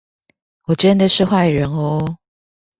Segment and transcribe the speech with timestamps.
[0.63, 2.17] 我真的是壞人喔